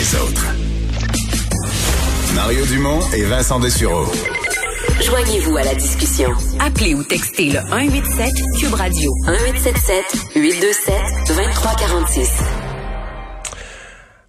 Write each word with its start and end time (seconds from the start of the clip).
Les 0.00 0.14
autres. 0.14 0.46
Mario 2.34 2.64
Dumont 2.64 3.00
et 3.14 3.22
Vincent 3.24 3.60
Dessureau. 3.60 4.06
Joignez-vous 5.02 5.58
à 5.58 5.62
la 5.62 5.74
discussion. 5.74 6.30
Appelez 6.58 6.94
ou 6.94 7.04
textez 7.04 7.50
le 7.50 7.60
187 7.60 8.32
Cube 8.58 8.72
Radio 8.72 9.12
1877 9.26 10.04
827 10.36 10.94
2346. 11.36 12.30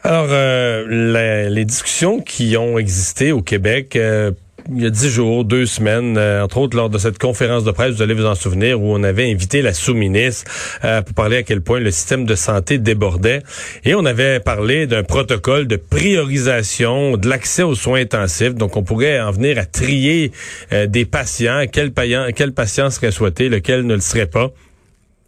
Alors, 0.04 0.27
euh, 0.30 1.48
les 1.49 1.63
discussions 1.63 2.20
qui 2.20 2.58
ont 2.58 2.77
existé 2.77 3.32
au 3.32 3.41
Québec 3.41 3.96
euh, 3.96 4.32
il 4.76 4.84
y 4.84 4.86
a 4.86 4.90
dix 4.90 5.10
jours, 5.10 5.44
deux 5.44 5.66
semaines, 5.66 6.18
euh, 6.18 6.44
entre 6.44 6.58
autres 6.58 6.78
lors 6.78 6.90
de 6.90 6.98
cette 6.98 7.18
conférence 7.18 7.64
de 7.64 7.72
presse, 7.72 7.96
vous 7.96 8.02
allez 8.02 8.14
vous 8.14 8.26
en 8.26 8.36
souvenir, 8.36 8.82
où 8.82 8.94
on 8.94 9.04
avait 9.04 9.30
invité 9.32 9.62
la 9.62 9.74
sous-ministre 9.74 10.50
euh, 10.84 11.02
pour 11.02 11.14
parler 11.14 11.38
à 11.38 11.44
quel 11.44 11.62
point 11.62 11.80
le 11.80 11.92
système 11.92 12.26
de 12.26 12.36
santé 12.36 12.78
débordait. 12.78 13.42
Et 13.84 13.96
on 13.96 14.06
avait 14.06 14.40
parlé 14.40 14.88
d'un 14.88 15.04
protocole 15.04 15.68
de 15.68 15.76
priorisation 15.76 17.18
de 17.18 17.28
l'accès 17.28 17.64
aux 17.64 17.76
soins 17.76 18.02
intensifs. 18.02 18.56
Donc, 18.56 18.78
on 18.78 18.84
pourrait 18.84 19.20
en 19.20 19.32
venir 19.32 19.58
à 19.58 19.66
trier 19.66 20.32
euh, 20.72 20.88
des 20.88 21.06
patients, 21.06 21.66
quel, 21.72 21.91
patient, 21.91 22.28
quel 22.35 22.54
patient 22.54 22.90
serait 22.90 23.12
souhaité, 23.12 23.50
lequel 23.50 23.85
ne 23.85 23.96
le 23.96 24.02
serait 24.02 24.28
pas. 24.28 24.52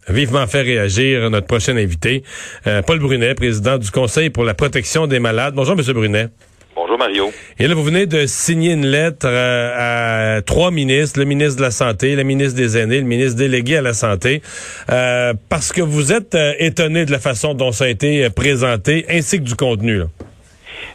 Vivement 0.08 0.46
fait 0.46 0.62
réagir 0.62 1.30
notre 1.30 1.46
prochain 1.46 1.76
invité, 1.76 2.24
euh, 2.66 2.82
Paul 2.82 2.98
Brunet, 2.98 3.34
président 3.34 3.78
du 3.78 3.90
Conseil 3.90 4.30
pour 4.30 4.44
la 4.44 4.54
protection 4.54 5.06
des 5.06 5.18
malades. 5.18 5.54
Bonjour, 5.54 5.76
Monsieur 5.76 5.94
Brunet. 5.94 6.28
Bonjour 6.94 7.08
Mario. 7.08 7.32
Et 7.58 7.66
là, 7.66 7.74
vous 7.74 7.82
venez 7.82 8.06
de 8.06 8.24
signer 8.26 8.72
une 8.72 8.86
lettre 8.86 9.26
euh, 9.26 10.36
à 10.38 10.42
trois 10.42 10.70
ministres, 10.70 11.18
le 11.18 11.24
ministre 11.24 11.56
de 11.56 11.62
la 11.62 11.72
Santé, 11.72 12.14
le 12.14 12.22
ministre 12.22 12.56
des 12.56 12.78
Aînés, 12.78 12.98
le 12.98 13.06
ministre 13.06 13.36
délégué 13.36 13.78
à 13.78 13.82
la 13.82 13.94
Santé, 13.94 14.42
euh, 14.90 15.32
parce 15.50 15.72
que 15.72 15.82
vous 15.82 16.12
êtes 16.12 16.36
euh, 16.36 16.52
étonné 16.60 17.04
de 17.04 17.10
la 17.10 17.18
façon 17.18 17.54
dont 17.54 17.72
ça 17.72 17.86
a 17.86 17.88
été 17.88 18.24
euh, 18.24 18.30
présenté, 18.30 19.06
ainsi 19.10 19.38
que 19.38 19.42
du 19.42 19.56
contenu. 19.56 19.98
là. 19.98 20.04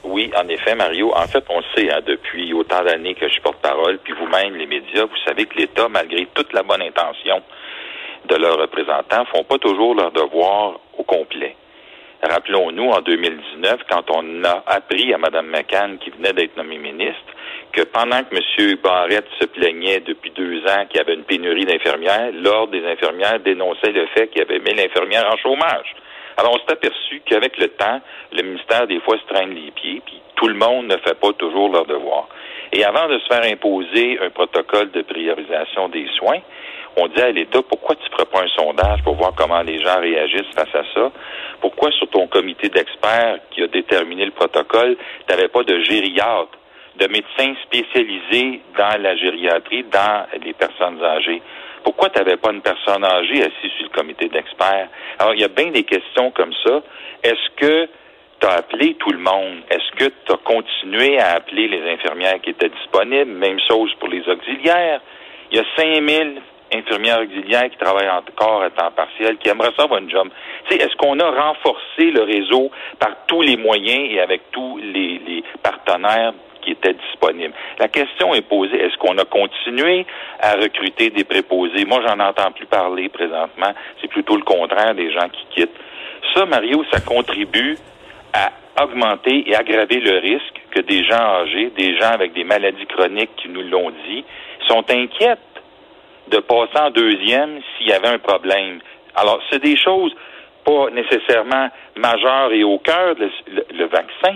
Oui, 0.06 0.32
en 0.38 0.48
effet, 0.48 0.74
Mario. 0.74 1.12
En 1.14 1.28
fait, 1.28 1.44
on 1.50 1.58
le 1.58 1.66
sait 1.76 1.92
hein, 1.92 2.00
depuis 2.08 2.54
autant 2.54 2.82
d'années 2.86 3.16
que 3.16 3.28
je 3.28 3.42
porte 3.42 3.58
parole, 3.62 4.00
puis 4.02 4.14
vous-même, 4.14 4.56
les 4.56 4.68
médias, 4.68 5.04
vous 5.04 5.22
savez 5.28 5.48
que 5.48 5.58
l'État, 5.58 5.90
malgré 5.90 6.28
toute 6.34 6.54
la 6.54 6.64
bonne 6.64 6.82
intention 6.82 7.42
de 8.30 8.36
leurs 8.36 8.58
représentants, 8.58 9.26
font 9.36 9.44
pas 9.44 9.58
toujours 9.58 9.96
leur 9.96 10.14
devoir 10.14 10.80
au 10.98 11.04
complet. 11.04 11.56
Rappelons-nous, 12.22 12.90
en 12.90 13.00
2019, 13.00 13.82
quand 13.90 14.12
on 14.12 14.44
a 14.44 14.64
appris 14.68 15.14
à 15.14 15.18
Mme 15.18 15.48
McCann, 15.48 15.98
qui 16.00 16.10
venait 16.10 16.34
d'être 16.34 16.58
nommée 16.58 16.78
ministre, 16.78 17.32
que 17.72 17.84
pendant 17.84 18.22
que 18.24 18.36
M. 18.36 18.76
Barrette 18.84 19.28
se 19.40 19.46
plaignait 19.46 20.02
depuis 20.02 20.32
deux 20.32 20.60
ans 20.66 20.86
qu'il 20.90 20.98
y 20.98 21.00
avait 21.00 21.14
une 21.14 21.24
pénurie 21.24 21.66
d'infirmières, 21.66 22.32
l'Ordre 22.34 22.74
des 22.74 22.86
infirmières 22.86 23.40
dénonçait 23.40 23.92
le 23.92 24.06
fait 24.08 24.28
qu'il 24.28 24.42
avait 24.42 24.60
mis 24.60 24.74
l'infirmière 24.74 25.32
en 25.32 25.38
chômage. 25.38 25.96
Alors, 26.36 26.56
on 26.56 26.58
s'est 26.58 26.74
aperçu 26.74 27.22
qu'avec 27.26 27.58
le 27.58 27.70
temps, 27.70 28.02
le 28.34 28.44
ministère, 28.44 28.88
des 28.88 29.00
fois, 29.00 29.18
se 29.18 29.34
traîne 29.34 29.54
les 29.54 29.72
pieds, 29.72 30.02
puis 30.06 30.22
tout 30.36 30.48
le 30.48 30.56
monde 30.56 30.88
ne 30.88 30.98
fait 30.98 31.20
pas 31.20 31.32
toujours 31.34 31.70
leur 31.72 31.86
devoir. 31.86 32.28
Et 32.74 32.84
avant 32.84 33.08
de 33.08 33.18
se 33.20 33.28
faire 33.28 33.44
imposer 33.44 34.20
un 34.22 34.30
protocole 34.30 34.92
de 34.92 35.02
priorisation 35.02 35.90
des 35.90 36.08
soins, 36.18 36.40
on 37.00 37.08
dit 37.08 37.22
à 37.22 37.32
l'État, 37.32 37.62
pourquoi 37.62 37.96
tu 37.96 38.04
ne 38.04 38.10
feras 38.10 38.26
pas 38.26 38.44
un 38.44 38.48
sondage 38.50 39.04
pour 39.04 39.16
voir 39.16 39.34
comment 39.36 39.62
les 39.62 39.80
gens 39.82 40.00
réagissent 40.00 40.54
face 40.56 40.74
à 40.74 40.84
ça? 40.94 41.12
Pourquoi 41.62 41.92
sur 41.92 42.08
ton 42.10 42.28
comité 42.28 42.70
d'experts 42.70 43.40
qui 43.52 43.64
a 43.64 43.68
déterminé 43.68 44.26
le 44.26 44.32
protocole, 44.32 44.98
tu 45.28 45.34
n'avais 45.34 45.48
pas 45.48 45.64
de 45.64 45.80
gériatre, 45.82 46.58
de 46.98 47.08
médecins 47.08 47.56
spécialisés 47.64 48.62
dans 48.78 49.02
la 49.02 49.16
gériatrie, 49.16 49.84
dans 49.84 50.26
les 50.44 50.54
personnes 50.54 51.02
âgées? 51.04 51.42
Pourquoi 51.84 52.10
tu 52.10 52.20
n'avais 52.20 52.38
pas 52.38 52.52
une 52.52 52.62
personne 52.62 53.04
âgée 53.04 53.42
assise 53.42 53.72
sur 53.78 53.86
le 53.86 53.98
comité 53.98 54.28
d'experts? 54.28 54.90
Alors, 55.20 55.34
il 55.34 55.40
y 55.40 55.46
a 55.46 55.48
bien 55.48 55.72
des 55.72 55.84
questions 55.84 56.32
comme 56.32 56.54
ça. 56.66 56.82
Est-ce 57.24 57.56
que 57.56 57.88
tu 58.42 58.48
as 58.48 58.52
appelé 58.52 58.96
tout 58.96 59.12
le 59.12 59.20
monde? 59.20 59.64
Est-ce 59.70 59.92
que 59.98 60.12
tu 60.26 60.32
as 60.32 60.38
continué 60.38 61.20
à 61.20 61.36
appeler 61.36 61.68
les 61.68 61.90
infirmières 61.90 62.42
qui 62.42 62.50
étaient 62.50 62.70
disponibles? 62.70 63.32
Même 63.32 63.60
chose 63.70 63.94
pour 64.00 64.10
les 64.10 64.28
auxiliaires. 64.28 65.02
Il 65.52 65.58
y 65.58 65.62
a 65.62 65.66
5000 65.78 66.42
infirmières 66.74 67.22
auxiliaires 67.22 67.70
qui 67.70 67.78
travaillent 67.78 68.10
encore 68.10 68.62
à 68.62 68.70
temps 68.70 68.92
partiel, 68.92 69.38
qui 69.38 69.50
aimeraient 69.50 69.74
ça 69.78 69.84
avoir 69.84 70.00
une 70.00 70.10
job. 70.10 70.30
Est-ce 70.70 70.96
qu'on 70.98 71.20
a 71.20 71.30
renforcé 71.30 72.12
le 72.12 72.24
réseau 72.24 72.72
par 73.00 73.26
tous 73.28 73.42
les 73.42 73.58
moyens 73.58 74.08
et 74.12 74.20
avec 74.20 74.52
tous 74.52 74.78
les, 74.78 75.20
les 75.26 75.44
partenaires 75.64 76.34
qui 76.62 76.72
étaient 76.72 76.94
disponibles? 76.94 77.54
La 77.80 77.88
question 77.88 78.34
est 78.34 78.48
posée, 78.48 78.78
est-ce 78.78 78.98
qu'on 78.98 79.18
a 79.18 79.26
continué 79.26 80.06
à 80.40 80.54
recruter 80.54 81.10
des 81.10 81.24
préposés? 81.24 81.86
Moi, 81.86 82.02
j'en 82.06 82.20
entends 82.20 82.52
plus 82.52 82.68
parler 82.68 83.10
présentement. 83.10 83.74
C'est 84.02 84.10
plutôt 84.10 84.36
le 84.36 84.44
contraire 84.44 84.94
des 84.94 85.12
gens 85.12 85.28
qui 85.30 85.46
quittent. 85.62 85.80
Ça, 86.36 86.46
Mario, 86.46 86.84
ça 86.92 87.02
contribue 87.02 87.78
à 88.34 88.52
augmenter 88.84 89.50
et 89.50 89.56
aggraver 89.56 90.00
le 90.00 90.20
risque 90.20 90.62
que 90.72 90.82
des 90.82 91.04
gens 91.04 91.16
âgés, 91.16 91.72
des 91.76 91.98
gens 91.98 92.12
avec 92.12 92.34
des 92.34 92.44
maladies 92.44 92.86
chroniques 92.86 93.36
qui 93.38 93.50
nous 93.50 93.64
l'ont 93.64 93.92
dit, 94.08 94.24
sont 94.68 94.84
inquiètes 94.90 95.40
de 96.30 96.40
passer 96.40 96.78
en 96.80 96.92
deuxième 96.92 97.62
s'il 97.78 97.88
y 97.88 97.94
avait 97.94 98.08
un 98.08 98.20
problème. 98.20 98.80
Alors, 99.16 99.40
c'est 99.50 99.62
des 99.62 99.78
choses 99.78 100.14
pas 100.64 100.90
nécessairement 100.92 101.70
majeures 101.96 102.52
et 102.52 102.64
au 102.64 102.78
cœur, 102.80 103.16
le, 103.18 103.30
le- 103.78 103.86
vaccin. 103.86 104.36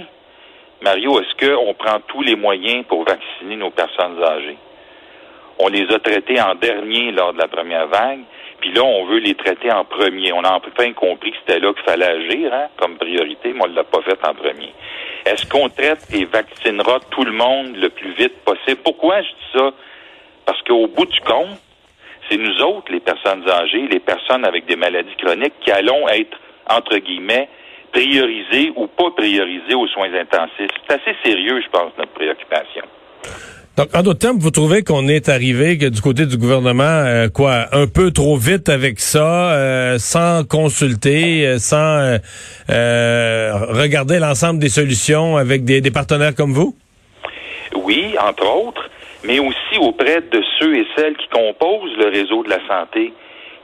Mario, 0.81 1.19
est-ce 1.19 1.45
qu'on 1.45 1.73
prend 1.73 1.99
tous 2.07 2.21
les 2.21 2.35
moyens 2.35 2.85
pour 2.87 3.03
vacciner 3.05 3.55
nos 3.55 3.69
personnes 3.69 4.21
âgées? 4.23 4.57
On 5.59 5.67
les 5.67 5.85
a 5.93 5.99
traités 5.99 6.41
en 6.41 6.55
dernier 6.55 7.11
lors 7.11 7.33
de 7.33 7.37
la 7.37 7.47
première 7.47 7.87
vague, 7.87 8.21
puis 8.59 8.71
là, 8.71 8.81
on 8.83 9.05
veut 9.05 9.19
les 9.19 9.35
traiter 9.35 9.71
en 9.71 9.85
premier. 9.85 10.33
On 10.33 10.43
a 10.43 10.53
enfin 10.57 10.91
compris 10.93 11.31
que 11.31 11.37
c'était 11.45 11.59
là 11.59 11.73
qu'il 11.73 11.83
fallait 11.83 12.05
agir 12.05 12.53
hein, 12.53 12.67
comme 12.77 12.97
priorité, 12.97 13.53
mais 13.53 13.61
on 13.63 13.67
ne 13.67 13.75
l'a 13.75 13.83
pas 13.83 14.01
fait 14.01 14.17
en 14.27 14.33
premier. 14.33 14.73
Est-ce 15.25 15.45
qu'on 15.47 15.69
traite 15.69 16.07
et 16.13 16.25
vaccinera 16.25 16.99
tout 17.11 17.23
le 17.23 17.31
monde 17.31 17.77
le 17.77 17.89
plus 17.89 18.11
vite 18.13 18.43
possible? 18.43 18.81
Pourquoi 18.83 19.21
je 19.21 19.27
dis 19.27 19.57
ça? 19.57 19.71
Parce 20.45 20.61
qu'au 20.63 20.87
bout 20.87 21.05
du 21.05 21.19
compte, 21.21 21.59
c'est 22.29 22.37
nous 22.37 22.61
autres, 22.61 22.91
les 22.91 22.99
personnes 22.99 23.47
âgées, 23.49 23.87
les 23.89 23.99
personnes 23.99 24.45
avec 24.45 24.65
des 24.65 24.75
maladies 24.75 25.15
chroniques, 25.17 25.53
qui 25.61 25.71
allons 25.71 26.07
être, 26.09 26.37
entre 26.69 26.97
guillemets, 26.97 27.49
priorisés 27.91 28.71
ou 28.75 28.87
pas 28.87 29.11
priorisés 29.11 29.75
aux 29.75 29.87
soins 29.87 30.13
intensifs. 30.13 30.71
C'est 30.87 30.95
assez 30.95 31.15
sérieux, 31.23 31.61
je 31.61 31.69
pense, 31.69 31.91
notre 31.97 32.11
préoccupation. 32.13 32.83
Donc, 33.75 33.87
en 33.95 34.03
d'autres 34.03 34.19
termes, 34.19 34.37
vous 34.37 34.51
trouvez 34.51 34.83
qu'on 34.83 35.07
est 35.07 35.29
arrivé 35.29 35.79
que 35.79 35.87
du 35.87 35.99
côté 35.99 36.27
du 36.27 36.37
gouvernement, 36.37 36.83
euh, 36.83 37.27
quoi, 37.27 37.65
un 37.71 37.87
peu 37.87 38.11
trop 38.11 38.37
vite 38.37 38.69
avec 38.69 38.99
ça, 38.99 39.53
euh, 39.53 39.97
sans 39.97 40.43
consulter, 40.43 41.47
euh, 41.47 41.57
sans 41.57 42.19
regarder 42.69 44.19
l'ensemble 44.19 44.59
des 44.59 44.69
solutions 44.69 45.37
avec 45.37 45.65
des, 45.65 45.81
des 45.81 45.89
partenaires 45.89 46.35
comme 46.35 46.53
vous? 46.53 46.75
Oui, 47.75 48.15
entre 48.19 48.45
autres, 48.45 48.89
mais 49.23 49.39
aussi 49.39 49.77
auprès 49.79 50.21
de 50.21 50.43
ceux 50.59 50.75
et 50.75 50.87
celles 50.95 51.15
qui 51.17 51.27
composent 51.27 51.95
le 51.97 52.09
réseau 52.09 52.43
de 52.43 52.49
la 52.49 52.59
santé. 52.67 53.13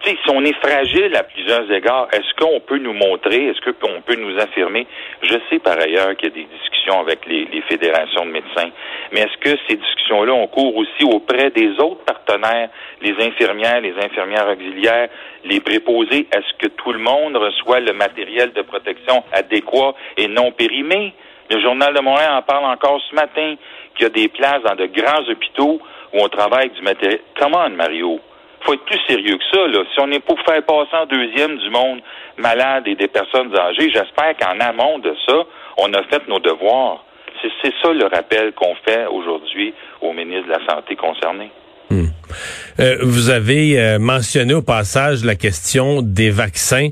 Si 0.06 0.16
on 0.30 0.44
est 0.46 0.56
fragile 0.66 1.14
à 1.16 1.24
plusieurs 1.24 1.70
égards, 1.70 2.08
est-ce 2.14 2.34
qu'on 2.40 2.62
peut 2.62 2.78
nous 2.78 2.94
montrer, 2.94 3.48
est-ce 3.48 3.60
qu'on 3.72 4.02
peut 4.02 4.16
nous 4.16 4.40
affirmer? 4.40 4.88
Je 5.22 5.36
sais 5.50 5.60
par 5.60 5.78
ailleurs 5.78 6.16
qu'il 6.16 6.30
y 6.30 6.32
a 6.32 6.36
des 6.36 6.48
discussions 6.50 7.02
avec 7.02 7.26
les, 7.28 7.46
les 7.52 7.62
fédérations 7.64 8.26
de 8.26 8.32
médecins, 8.32 8.70
mais 9.12 9.20
est-ce 9.20 9.38
que 9.38 9.60
ces 9.68 9.76
discussions-là 9.76 10.34
ont 10.34 10.48
cours 10.48 10.76
aussi 10.78 11.04
auprès 11.04 11.52
des 11.52 11.72
autres 11.80 12.06
partenaires, 12.06 12.70
les 13.02 13.14
infirmières, 13.24 13.82
les 13.82 13.94
infirmières 14.02 14.48
auxiliaires, 14.48 15.10
les 15.44 15.60
préposés? 15.60 16.28
Est-ce 16.34 16.66
que 16.66 16.72
tout 16.74 16.94
le 16.94 17.00
monde 17.00 17.36
reçoit 17.36 17.82
le 17.82 17.92
matériel 17.92 18.54
de 18.54 18.62
protection 18.62 19.24
adéquat 19.34 19.96
et 20.16 20.28
non 20.28 20.52
périmé? 20.54 21.14
Le 21.52 21.60
Journal 21.62 21.94
de 21.96 22.00
Montréal 22.00 22.32
en 22.34 22.42
parle 22.44 22.66
encore 22.66 23.02
ce 23.10 23.16
matin, 23.16 23.56
qu'il 23.96 24.04
y 24.04 24.06
a 24.06 24.10
des 24.10 24.28
places 24.28 24.64
dans 24.64 24.76
de 24.76 24.86
grands 24.88 25.28
hôpitaux 25.30 25.80
où 26.14 26.18
on 26.20 26.30
travaille 26.30 26.66
avec 26.66 26.74
du 26.74 26.82
matériel. 26.82 27.22
Comment, 27.38 27.70
Mario? 27.70 28.20
faut 28.62 28.74
être 28.74 28.86
plus 28.86 29.00
sérieux 29.08 29.38
que 29.38 29.44
ça. 29.52 29.68
Là. 29.68 29.84
Si 29.94 30.00
on 30.00 30.12
est 30.12 30.20
pour 30.20 30.40
faire 30.42 30.64
passer 30.64 30.96
en 30.96 31.06
deuxième 31.06 31.58
du 31.58 31.70
monde 31.70 32.02
malade 32.38 32.88
et 32.88 32.96
des 32.96 33.08
personnes 33.08 33.56
âgées, 33.56 33.90
j'espère 33.90 34.36
qu'en 34.38 34.60
amont 34.60 35.00
de 35.00 35.16
ça, 35.28 35.36
on 35.78 35.94
a 35.94 36.04
fait 36.04 36.28
nos 36.28 36.40
devoirs. 36.40 37.04
C'est 37.42 37.74
ça 37.82 37.94
le 37.94 38.06
rappel 38.06 38.52
qu'on 38.54 38.76
fait 38.86 39.06
aujourd'hui 39.06 39.74
au 40.02 40.12
ministre 40.12 40.48
de 40.48 40.52
la 40.52 40.66
Santé 40.68 40.96
concerné. 40.96 41.50
Hmm. 41.90 42.08
Euh, 42.80 42.98
vous 43.02 43.30
avez 43.30 43.80
euh, 43.80 44.00
mentionné 44.00 44.54
au 44.54 44.62
passage 44.62 45.24
la 45.24 45.36
question 45.36 46.02
des 46.02 46.30
vaccins. 46.30 46.90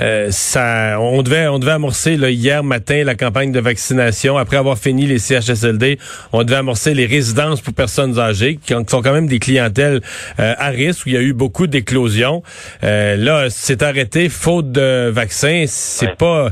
Euh, 0.00 0.30
ça, 0.30 0.96
on 1.00 1.22
devait, 1.22 1.48
on 1.48 1.58
devait 1.58 1.72
amorcer 1.72 2.16
là, 2.16 2.30
hier 2.30 2.62
matin 2.62 3.04
la 3.04 3.14
campagne 3.14 3.52
de 3.52 3.60
vaccination. 3.60 4.36
Après 4.36 4.56
avoir 4.56 4.78
fini 4.78 5.06
les 5.06 5.18
CHSLD, 5.18 5.98
on 6.32 6.44
devait 6.44 6.56
amorcer 6.56 6.94
les 6.94 7.06
résidences 7.06 7.60
pour 7.60 7.74
personnes 7.74 8.18
âgées, 8.18 8.56
qui 8.56 8.72
sont 8.72 9.02
quand 9.02 9.12
même 9.12 9.28
des 9.28 9.38
clientèles 9.38 10.00
à 10.38 10.68
risque 10.68 11.06
où 11.06 11.08
il 11.08 11.14
y 11.14 11.18
a 11.18 11.22
eu 11.22 11.32
beaucoup 11.32 11.66
d'éclosions. 11.66 12.42
là, 12.82 13.46
c'est 13.50 13.82
arrêté 13.82 14.28
faute 14.28 14.72
de 14.72 15.08
vaccins. 15.10 15.64
C'est 15.66 16.16
pas, 16.16 16.50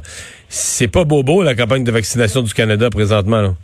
c'est 0.49 0.89
pas 0.89 1.05
bobo 1.05 1.43
la 1.43 1.55
campagne 1.55 1.85
de 1.85 1.93
vaccination 1.93 2.43
du 2.43 2.55
Canada 2.55 2.91
présentement. 2.91 3.43
Là. 3.43 3.55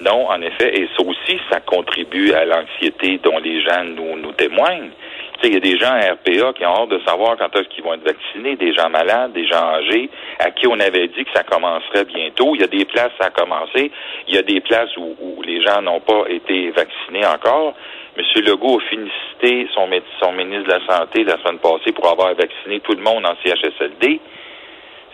Non, 0.00 0.28
en 0.28 0.40
effet, 0.42 0.78
et 0.78 0.88
ça 0.96 1.02
aussi, 1.24 1.38
ça 1.50 1.60
contribue 1.60 2.32
à 2.32 2.44
l'anxiété 2.44 3.18
dont 3.22 3.38
les 3.38 3.62
gens 3.62 3.84
nous, 3.84 4.16
nous 4.16 4.32
témoignent. 4.32 4.90
Tu 5.34 5.40
sais, 5.40 5.48
il 5.48 5.54
y 5.54 5.56
a 5.56 5.60
des 5.60 5.78
gens 5.78 5.92
à 5.92 6.12
RPA 6.12 6.52
qui 6.52 6.64
ont 6.64 6.82
hâte 6.82 6.90
de 6.90 7.00
savoir 7.06 7.36
quand 7.36 7.54
est-ce 7.56 7.68
qu'ils 7.68 7.84
vont 7.84 7.94
être 7.94 8.04
vaccinés, 8.04 8.56
des 8.56 8.72
gens 8.72 8.88
malades, 8.88 9.32
des 9.32 9.46
gens 9.46 9.62
âgés, 9.74 10.08
à 10.38 10.50
qui 10.50 10.66
on 10.66 10.78
avait 10.78 11.08
dit 11.08 11.24
que 11.24 11.32
ça 11.34 11.42
commencerait 11.42 12.04
bientôt. 12.04 12.54
Il 12.54 12.60
y 12.60 12.64
a 12.64 12.68
des 12.68 12.84
places, 12.84 13.10
ça 13.20 13.26
a 13.26 13.30
commencé. 13.30 13.90
Il 14.28 14.34
y 14.34 14.38
a 14.38 14.42
des 14.42 14.60
places 14.60 14.96
où, 14.96 15.16
où 15.20 15.42
les 15.42 15.62
gens 15.62 15.82
n'ont 15.82 16.00
pas 16.00 16.24
été 16.28 16.70
vaccinés 16.70 17.26
encore. 17.26 17.74
M. 18.16 18.24
Legault 18.44 18.78
a 18.78 18.82
félicité 18.88 19.68
son, 19.74 19.88
son 20.22 20.32
ministre 20.32 20.68
de 20.68 20.78
la 20.78 20.86
Santé 20.86 21.24
la 21.24 21.36
semaine 21.38 21.58
passée 21.58 21.92
pour 21.92 22.08
avoir 22.08 22.32
vacciné 22.34 22.80
tout 22.80 22.92
le 22.92 23.02
monde 23.02 23.26
en 23.26 23.34
CHSLD 23.44 24.20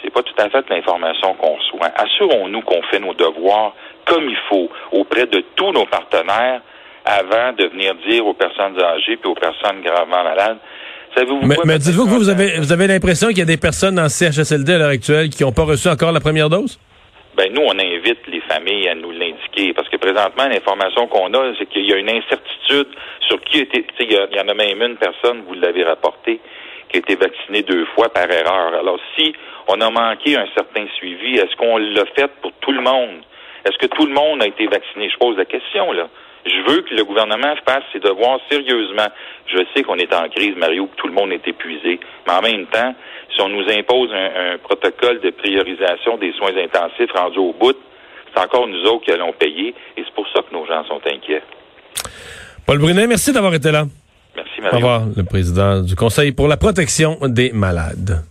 c'est 0.02 0.12
pas 0.12 0.22
tout 0.22 0.34
à 0.38 0.48
fait 0.48 0.64
l'information 0.70 1.34
qu'on 1.34 1.56
reçoit. 1.56 1.90
Assurons-nous 1.96 2.62
qu'on 2.62 2.82
fait 2.82 3.00
nos 3.00 3.14
devoirs 3.14 3.74
comme 4.04 4.28
il 4.28 4.38
faut 4.48 4.68
auprès 4.92 5.26
de 5.26 5.44
tous 5.56 5.72
nos 5.72 5.86
partenaires 5.86 6.60
avant 7.04 7.52
de 7.52 7.66
venir 7.66 7.94
dire 8.08 8.26
aux 8.26 8.34
personnes 8.34 8.78
âgées 8.80 9.16
puis 9.16 9.30
aux 9.30 9.34
personnes 9.34 9.82
gravement 9.82 10.22
malades. 10.22 10.58
Savez-vous 11.14 11.40
mais, 11.42 11.56
mais 11.64 11.78
dites-vous 11.78 12.04
que 12.04 12.10
vous 12.10 12.28
avez, 12.28 12.58
vous 12.58 12.72
avez 12.72 12.86
l'impression 12.86 13.28
qu'il 13.28 13.38
y 13.38 13.42
a 13.42 13.46
des 13.46 13.56
personnes 13.56 13.98
en 13.98 14.08
CHSLD 14.08 14.74
à 14.74 14.78
l'heure 14.78 14.90
actuelle 14.90 15.28
qui 15.28 15.42
n'ont 15.42 15.52
pas 15.52 15.64
reçu 15.64 15.88
encore 15.88 16.12
la 16.12 16.20
première 16.20 16.48
dose? 16.48 16.78
Ben 17.36 17.52
nous, 17.52 17.62
on 17.62 17.78
invite 17.78 18.26
les 18.26 18.40
familles 18.40 18.88
à 18.88 18.94
nous 18.94 19.10
l'indiquer 19.12 19.72
parce 19.72 19.88
que 19.88 19.96
présentement, 19.96 20.46
l'information 20.48 21.06
qu'on 21.06 21.32
a, 21.34 21.52
c'est 21.58 21.66
qu'il 21.66 21.88
y 21.88 21.92
a 21.92 21.96
une 21.96 22.10
incertitude 22.10 22.88
sur 23.26 23.40
qui 23.42 23.60
était. 23.60 23.84
Il 23.98 24.10
y, 24.10 24.14
y 24.14 24.40
en 24.40 24.48
a 24.48 24.54
même 24.54 24.82
une 24.82 24.96
personne, 24.96 25.42
vous 25.46 25.54
l'avez 25.54 25.84
rapporté, 25.84 26.40
qui 26.90 26.96
a 26.96 26.98
été 26.98 27.14
vaccinée 27.14 27.62
deux 27.62 27.86
fois 27.94 28.08
par 28.08 28.30
erreur. 28.30 28.74
Alors 28.74 28.98
si 29.16 29.32
on 29.68 29.80
a 29.80 29.90
manqué 29.90 30.36
un 30.36 30.46
certain 30.54 30.86
suivi, 30.96 31.36
est-ce 31.36 31.54
qu'on 31.56 31.78
l'a 31.78 32.04
fait 32.16 32.30
pour 32.42 32.52
tout 32.60 32.72
le 32.72 32.82
monde? 32.82 33.22
Est-ce 33.64 33.78
que 33.78 33.86
tout 33.86 34.06
le 34.06 34.12
monde 34.12 34.42
a 34.42 34.46
été 34.46 34.66
vacciné? 34.66 35.08
Je 35.10 35.18
pose 35.18 35.36
la 35.36 35.44
question, 35.44 35.92
là. 35.92 36.08
Je 36.46 36.72
veux 36.72 36.80
que 36.80 36.94
le 36.94 37.04
gouvernement 37.04 37.54
fasse 37.66 37.84
ses 37.92 38.00
devoirs 38.00 38.40
sérieusement. 38.50 39.08
Je 39.46 39.58
sais 39.74 39.82
qu'on 39.82 39.96
est 39.96 40.12
en 40.14 40.28
crise, 40.30 40.56
Mario, 40.56 40.86
que 40.86 40.96
tout 40.96 41.06
le 41.06 41.12
monde 41.12 41.32
est 41.32 41.46
épuisé. 41.46 42.00
Mais 42.26 42.32
en 42.32 42.40
même 42.40 42.66
temps, 42.66 42.94
si 43.34 43.40
on 43.42 43.50
nous 43.50 43.68
impose 43.68 44.10
un, 44.12 44.56
protocole 44.58 45.20
de 45.20 45.30
priorisation 45.30 46.16
des 46.16 46.32
soins 46.32 46.56
intensifs 46.56 47.12
rendus 47.12 47.38
au 47.38 47.52
bout, 47.52 47.76
c'est 48.32 48.40
encore 48.40 48.66
nous 48.66 48.82
autres 48.84 49.04
qui 49.04 49.12
allons 49.12 49.32
payer. 49.32 49.74
Et 49.96 50.02
c'est 50.04 50.14
pour 50.14 50.26
ça 50.28 50.40
que 50.40 50.54
nos 50.54 50.64
gens 50.66 50.84
sont 50.84 51.00
inquiets. 51.06 51.42
Paul 52.66 52.78
Brunet, 52.78 53.06
merci 53.06 53.32
d'avoir 53.32 53.52
été 53.52 53.70
là. 53.70 53.84
Au 54.72 54.76
revoir, 54.76 55.06
le 55.16 55.24
président 55.24 55.82
du 55.82 55.96
Conseil 55.96 56.32
pour 56.32 56.48
la 56.48 56.56
protection 56.56 57.18
des 57.22 57.52
malades. 57.52 58.22